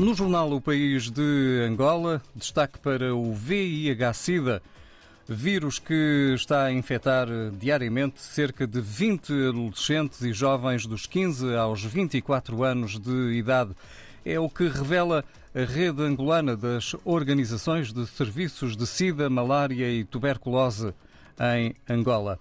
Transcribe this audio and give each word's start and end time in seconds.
No 0.00 0.14
jornal 0.14 0.50
O 0.50 0.62
País 0.62 1.10
de 1.10 1.62
Angola, 1.68 2.22
destaque 2.34 2.78
para 2.78 3.14
o 3.14 3.34
VIH-Sida, 3.34 4.62
vírus 5.28 5.78
que 5.78 6.32
está 6.34 6.64
a 6.64 6.72
infectar 6.72 7.28
diariamente 7.58 8.18
cerca 8.18 8.66
de 8.66 8.80
20 8.80 9.30
adolescentes 9.48 10.22
e 10.22 10.32
jovens 10.32 10.86
dos 10.86 11.04
15 11.04 11.54
aos 11.54 11.84
24 11.84 12.64
anos 12.64 12.98
de 12.98 13.34
idade. 13.34 13.76
É 14.24 14.40
o 14.40 14.48
que 14.48 14.68
revela 14.68 15.22
a 15.54 15.64
rede 15.64 16.02
angolana 16.02 16.56
das 16.56 16.96
organizações 17.04 17.92
de 17.92 18.06
serviços 18.06 18.78
de 18.78 18.86
sida, 18.86 19.28
malária 19.28 19.86
e 19.92 20.02
tuberculose 20.02 20.94
em 21.38 21.74
Angola. 21.86 22.38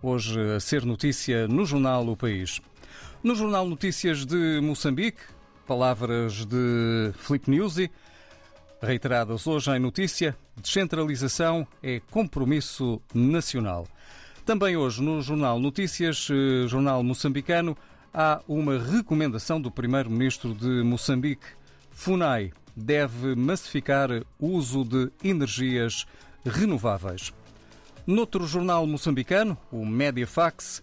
Hoje 0.00 0.40
a 0.52 0.60
ser 0.60 0.84
notícia 0.84 1.48
no 1.48 1.66
jornal 1.66 2.06
O 2.06 2.16
País. 2.16 2.60
No 3.20 3.34
jornal 3.34 3.68
Notícias 3.68 4.24
de 4.24 4.60
Moçambique, 4.62 5.39
Palavras 5.70 6.44
de 6.46 7.12
Filipe 7.14 7.48
Nuzzi, 7.48 7.92
reiteradas 8.82 9.46
hoje 9.46 9.70
em 9.70 9.78
notícia, 9.78 10.36
descentralização 10.56 11.64
é 11.80 12.00
compromisso 12.10 13.00
nacional. 13.14 13.86
Também 14.44 14.76
hoje 14.76 15.00
no 15.00 15.22
Jornal 15.22 15.60
Notícias, 15.60 16.26
eh, 16.28 16.66
Jornal 16.66 17.04
Moçambicano, 17.04 17.78
há 18.12 18.40
uma 18.48 18.80
recomendação 18.80 19.60
do 19.60 19.70
Primeiro-Ministro 19.70 20.56
de 20.56 20.82
Moçambique. 20.82 21.46
FUNAI 21.92 22.52
deve 22.74 23.36
massificar 23.36 24.10
o 24.40 24.48
uso 24.48 24.84
de 24.84 25.08
energias 25.22 26.04
renováveis. 26.44 27.32
Noutro 28.04 28.44
jornal 28.44 28.84
moçambicano, 28.88 29.56
o 29.70 29.86
Mediafax, 29.86 30.82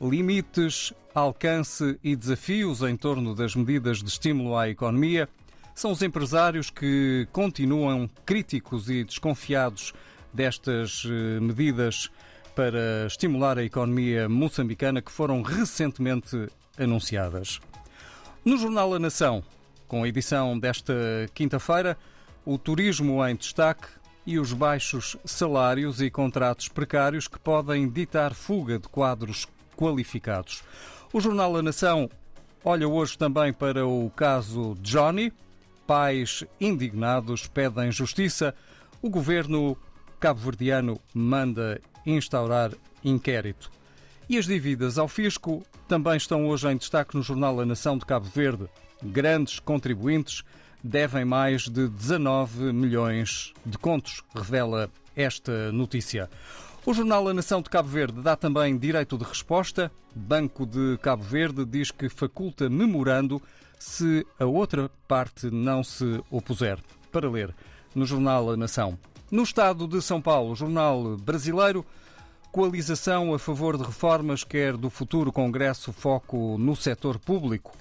limites, 0.00 0.92
alcance 1.14 1.98
e 2.02 2.16
desafios 2.16 2.82
em 2.82 2.96
torno 2.96 3.34
das 3.34 3.54
medidas 3.54 4.02
de 4.02 4.08
estímulo 4.08 4.56
à 4.56 4.68
economia, 4.68 5.28
são 5.74 5.92
os 5.92 6.02
empresários 6.02 6.70
que 6.70 7.26
continuam 7.32 8.08
críticos 8.24 8.88
e 8.90 9.04
desconfiados 9.04 9.92
destas 10.32 11.04
eh, 11.06 11.40
medidas 11.40 12.10
para 12.54 13.06
estimular 13.06 13.58
a 13.58 13.64
economia 13.64 14.28
moçambicana 14.28 15.00
que 15.00 15.10
foram 15.10 15.42
recentemente 15.42 16.48
anunciadas. 16.78 17.60
No 18.44 18.56
jornal 18.56 18.94
A 18.94 18.98
Nação, 18.98 19.42
com 19.86 20.02
a 20.02 20.08
edição 20.08 20.58
desta 20.58 20.94
quinta-feira, 21.34 21.96
o 22.44 22.58
turismo 22.58 23.26
em 23.26 23.36
destaque 23.36 23.86
e 24.26 24.38
os 24.38 24.52
baixos 24.52 25.16
salários 25.24 26.00
e 26.00 26.10
contratos 26.10 26.68
precários 26.68 27.26
que 27.26 27.38
podem 27.38 27.88
ditar 27.88 28.34
fuga 28.34 28.78
de 28.78 28.88
quadros 28.88 29.46
qualificados. 29.80 30.62
O 31.10 31.20
jornal 31.20 31.56
A 31.56 31.62
Nação 31.62 32.10
olha 32.62 32.86
hoje 32.86 33.16
também 33.16 33.50
para 33.50 33.86
o 33.86 34.10
caso 34.10 34.76
Johnny. 34.82 35.32
Pais 35.86 36.44
indignados 36.60 37.46
pedem 37.48 37.90
justiça. 37.90 38.54
O 39.00 39.08
governo 39.08 39.74
cabo-verdiano 40.20 41.00
manda 41.14 41.80
instaurar 42.04 42.72
inquérito. 43.02 43.70
E 44.28 44.36
as 44.36 44.44
dívidas 44.44 44.98
ao 44.98 45.08
fisco 45.08 45.64
também 45.88 46.18
estão 46.18 46.46
hoje 46.46 46.68
em 46.68 46.76
destaque 46.76 47.16
no 47.16 47.22
jornal 47.22 47.58
A 47.58 47.64
Nação 47.64 47.96
de 47.96 48.04
Cabo 48.04 48.26
Verde. 48.26 48.68
Grandes 49.02 49.58
contribuintes 49.58 50.44
devem 50.84 51.24
mais 51.24 51.62
de 51.62 51.88
19 51.88 52.72
milhões 52.72 53.54
de 53.64 53.78
contos, 53.78 54.22
revela 54.34 54.90
esta 55.16 55.72
notícia. 55.72 56.28
O 56.86 56.94
jornal 56.94 57.28
A 57.28 57.34
Nação 57.34 57.60
de 57.60 57.68
Cabo 57.68 57.90
Verde 57.90 58.22
dá 58.22 58.34
também 58.34 58.76
direito 58.78 59.18
de 59.18 59.24
resposta. 59.24 59.92
Banco 60.14 60.64
de 60.64 60.96
Cabo 61.02 61.22
Verde 61.22 61.62
diz 61.66 61.90
que 61.90 62.08
faculta 62.08 62.70
memorando 62.70 63.40
se 63.78 64.26
a 64.38 64.46
outra 64.46 64.90
parte 65.06 65.50
não 65.50 65.84
se 65.84 66.22
opuser. 66.30 66.78
Para 67.12 67.28
ler 67.28 67.54
no 67.94 68.06
jornal 68.06 68.50
A 68.50 68.56
Nação. 68.56 68.98
No 69.30 69.42
estado 69.42 69.86
de 69.86 70.00
São 70.00 70.22
Paulo, 70.22 70.56
jornal 70.56 71.18
brasileiro, 71.18 71.84
coalização 72.50 73.34
a 73.34 73.38
favor 73.38 73.76
de 73.76 73.84
reformas 73.84 74.42
quer 74.42 74.74
do 74.74 74.88
futuro 74.88 75.30
Congresso 75.30 75.92
foco 75.92 76.56
no 76.58 76.74
setor 76.74 77.18
público. 77.18 77.76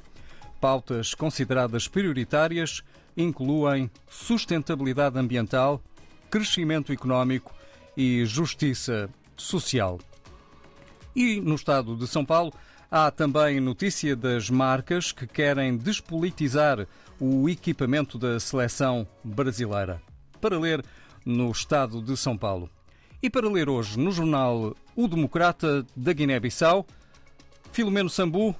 Pautas 0.59 1.13
consideradas 1.13 1.87
prioritárias 1.87 2.83
incluem 3.15 3.89
sustentabilidade 4.09 5.17
ambiental, 5.17 5.81
crescimento 6.29 6.91
económico 6.91 7.58
e 7.99 8.23
Justiça 8.25 9.09
Social. 9.35 9.99
E 11.13 11.41
no 11.41 11.55
estado 11.55 11.97
de 11.97 12.07
São 12.07 12.23
Paulo 12.23 12.53
há 12.89 13.11
também 13.11 13.59
notícia 13.59 14.15
das 14.15 14.49
marcas 14.49 15.11
que 15.11 15.27
querem 15.27 15.75
despolitizar 15.75 16.87
o 17.19 17.49
equipamento 17.49 18.17
da 18.17 18.39
seleção 18.39 19.05
brasileira. 19.21 20.01
Para 20.39 20.57
ler 20.57 20.81
no 21.25 21.51
estado 21.51 22.01
de 22.01 22.15
São 22.15 22.37
Paulo. 22.37 22.69
E 23.21 23.29
para 23.29 23.49
ler 23.49 23.67
hoje 23.67 23.99
no 23.99 24.13
jornal 24.13 24.73
O 24.95 25.05
Democrata 25.05 25.85
da 25.93 26.13
Guiné-Bissau, 26.13 26.87
Filomeno 27.73 28.09
Sambu, 28.09 28.55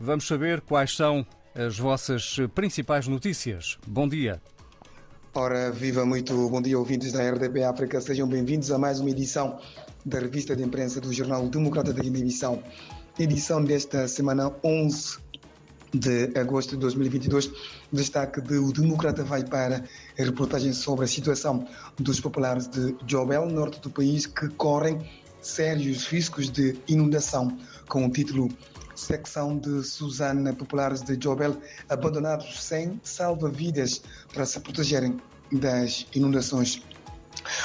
vamos 0.00 0.26
saber 0.26 0.62
quais 0.62 0.96
são 0.96 1.26
as 1.54 1.78
vossas 1.78 2.38
principais 2.54 3.06
notícias. 3.06 3.76
Bom 3.86 4.08
dia. 4.08 4.40
Ora, 5.40 5.70
viva 5.70 6.04
muito 6.04 6.48
bom 6.48 6.60
dia, 6.60 6.76
ouvintes 6.76 7.12
da 7.12 7.22
RDP 7.22 7.62
África. 7.62 8.00
Sejam 8.00 8.26
bem-vindos 8.26 8.72
a 8.72 8.76
mais 8.76 8.98
uma 8.98 9.08
edição 9.08 9.56
da 10.04 10.18
revista 10.18 10.56
de 10.56 10.64
imprensa 10.64 11.00
do 11.00 11.12
Jornal 11.12 11.46
Democrata 11.46 11.92
da 11.92 12.02
Guiné-Bissau. 12.02 12.60
Edição 13.16 13.62
desta 13.62 14.08
semana 14.08 14.52
11 14.64 15.18
de 15.94 16.36
agosto 16.36 16.70
de 16.70 16.78
2022. 16.78 17.52
Destaque 17.92 18.40
de 18.40 18.56
O 18.56 18.72
Democrata 18.72 19.22
vai 19.22 19.44
para 19.44 19.84
a 20.18 20.22
reportagem 20.24 20.72
sobre 20.72 21.04
a 21.04 21.08
situação 21.08 21.68
dos 21.96 22.18
populares 22.18 22.66
de 22.66 22.96
Jobel, 23.06 23.46
norte 23.46 23.80
do 23.80 23.90
país, 23.90 24.26
que 24.26 24.48
correm 24.48 24.98
sérios 25.40 26.06
riscos 26.06 26.50
de 26.50 26.76
inundação, 26.88 27.56
com 27.88 28.06
o 28.06 28.10
título 28.10 28.48
secção 28.94 29.56
de 29.56 29.82
Susana 29.84 30.52
Populares 30.52 31.02
de 31.02 31.16
Jobel, 31.16 31.56
abandonados 31.88 32.62
sem 32.62 33.00
salva-vidas 33.04 34.02
para 34.32 34.44
se 34.44 34.58
protegerem 34.60 35.16
das 35.52 36.06
inundações. 36.14 36.82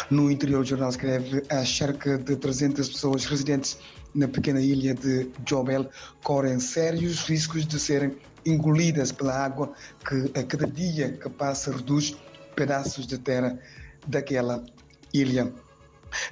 No 0.09 0.29
interior, 0.29 0.61
o 0.61 0.65
jornal 0.65 0.89
escreve 0.89 1.43
a 1.49 1.65
cerca 1.65 2.17
de 2.17 2.35
300 2.35 2.87
pessoas 2.87 3.25
residentes 3.25 3.77
na 4.13 4.27
pequena 4.27 4.61
ilha 4.61 4.93
de 4.93 5.29
Jobel 5.47 5.89
correm 6.23 6.59
sérios 6.59 7.23
riscos 7.23 7.65
de 7.65 7.79
serem 7.79 8.15
engolidas 8.45 9.11
pela 9.11 9.33
água 9.33 9.73
que 10.07 10.39
a 10.39 10.43
cada 10.43 10.67
dia 10.67 11.13
que 11.13 11.29
passa 11.29 11.71
reduz 11.71 12.15
pedaços 12.55 13.07
de 13.07 13.17
terra 13.17 13.57
daquela 14.07 14.63
ilha. 15.13 15.51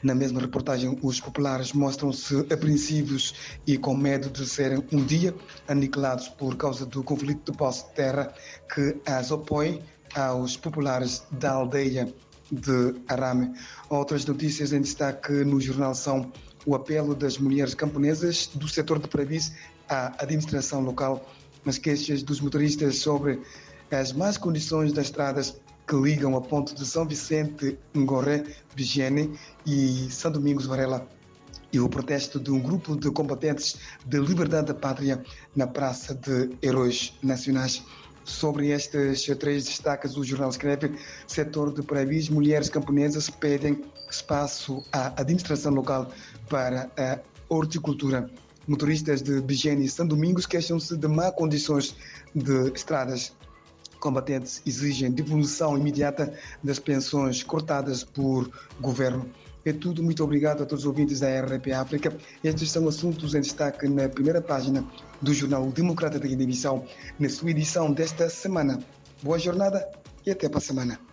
Na 0.03 0.15
mesma 0.15 0.39
reportagem, 0.39 0.97
os 1.01 1.19
populares 1.19 1.73
mostram-se 1.73 2.39
apreensivos 2.51 3.33
e 3.65 3.77
com 3.77 3.95
medo 3.95 4.29
de 4.29 4.47
serem 4.47 4.83
um 4.91 5.03
dia 5.03 5.33
aniquilados 5.67 6.27
por 6.27 6.55
causa 6.55 6.85
do 6.85 7.03
conflito 7.03 7.51
de 7.51 7.57
posse 7.57 7.85
de 7.87 7.91
terra 7.95 8.33
que 8.73 8.97
as 9.05 9.31
opõe 9.31 9.81
aos 10.15 10.57
populares 10.57 11.23
da 11.31 11.51
aldeia 11.51 12.13
de 12.51 12.95
Arame. 13.07 13.53
Outras 13.89 14.25
notícias 14.25 14.73
em 14.73 14.81
destaque 14.81 15.31
no 15.31 15.59
jornal 15.61 15.95
são 15.95 16.31
o 16.65 16.75
apelo 16.75 17.15
das 17.15 17.37
mulheres 17.37 17.73
camponesas 17.73 18.47
do 18.53 18.67
setor 18.67 18.99
de 18.99 19.07
Pravis 19.07 19.53
à 19.89 20.07
administração 20.21 20.81
local, 20.81 21.25
as 21.65 21.77
queixas 21.77 22.23
dos 22.23 22.39
motoristas 22.41 22.97
sobre 22.97 23.41
as 23.91 24.13
más 24.13 24.37
condições 24.37 24.93
das 24.93 25.05
estradas 25.05 25.59
que 25.87 25.95
ligam 25.95 26.35
a 26.35 26.41
ponto 26.41 26.73
de 26.75 26.85
São 26.85 27.05
Vicente, 27.05 27.77
Ngoré, 27.95 28.43
Vigene 28.75 29.37
e 29.65 30.07
São 30.09 30.31
Domingos 30.31 30.65
Varela 30.65 31.07
e 31.73 31.79
o 31.79 31.89
protesto 31.89 32.39
de 32.39 32.51
um 32.51 32.59
grupo 32.59 32.95
de 32.95 33.09
combatentes 33.11 33.77
de 34.05 34.19
liberdade 34.19 34.67
da 34.67 34.73
pátria 34.73 35.23
na 35.55 35.67
Praça 35.67 36.13
de 36.13 36.49
Heróis 36.61 37.13
Nacionais. 37.23 37.83
Sobre 38.23 38.69
estas 38.69 39.23
três 39.39 39.65
destacas, 39.65 40.15
o 40.15 40.23
jornal 40.23 40.49
escreve: 40.49 40.95
setor 41.27 41.73
de 41.73 41.81
Paravis, 41.81 42.29
mulheres 42.29 42.69
camponesas 42.69 43.29
pedem 43.29 43.83
espaço 44.09 44.83
à 44.91 45.07
administração 45.19 45.73
local 45.73 46.11
para 46.49 46.89
a 46.97 47.19
horticultura. 47.49 48.29
Motoristas 48.67 49.21
de 49.21 49.41
Vigene 49.41 49.85
e 49.85 49.89
São 49.89 50.05
Domingos 50.05 50.45
queixam-se 50.45 50.95
de 50.95 51.07
má 51.07 51.31
condições 51.31 51.95
de 52.35 52.71
estradas 52.73 53.33
combatentes 54.01 54.61
exigem 54.65 55.11
devolução 55.11 55.77
imediata 55.77 56.33
das 56.61 56.79
pensões 56.79 57.43
cortadas 57.43 58.03
por 58.03 58.51
governo. 58.81 59.29
É 59.63 59.71
tudo, 59.71 60.01
muito 60.01 60.23
obrigado 60.23 60.63
a 60.63 60.65
todos 60.65 60.83
os 60.83 60.87
ouvintes 60.87 61.19
da 61.19 61.27
RP 61.39 61.71
África. 61.71 62.17
Estes 62.43 62.71
são 62.71 62.87
assuntos 62.87 63.35
em 63.35 63.41
destaque 63.41 63.87
na 63.87 64.09
primeira 64.09 64.41
página 64.41 64.83
do 65.21 65.33
jornal 65.33 65.71
Democrata 65.71 66.19
da 66.19 66.27
Guiné-Bissau, 66.27 66.83
na 67.19 67.29
sua 67.29 67.51
edição 67.51 67.91
desta 67.91 68.27
semana. 68.27 68.79
Boa 69.21 69.37
jornada 69.37 69.87
e 70.25 70.31
até 70.31 70.49
para 70.49 70.57
a 70.57 70.61
semana. 70.61 71.10